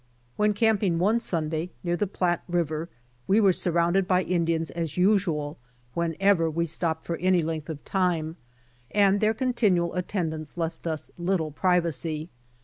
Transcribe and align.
AVhen 0.39 0.55
camping 0.55 0.97
one 0.97 1.19
Sunday 1.19 1.69
near 1.83 1.95
the 1.95 2.07
Platte 2.07 2.41
river 2.47 2.89
we 3.27 3.39
were 3.39 3.53
surrounded 3.53 4.07
by 4.07 4.23
Indians 4.23 4.71
as 4.71 4.97
usual 4.97 5.59
w^henever 5.95 6.51
we 6.51 6.65
stopped 6.65 7.05
for 7.05 7.17
any 7.17 7.43
length 7.43 7.69
of 7.69 7.85
time, 7.85 8.35
and 8.89 9.19
their 9.19 9.35
continual 9.35 9.93
attendance 9.93 10.57
left 10.57 10.87
us 10.87 11.11
little, 11.19 11.51
privacy. 11.51 12.29